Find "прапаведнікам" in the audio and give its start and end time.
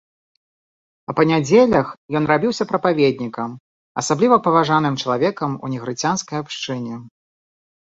2.71-3.49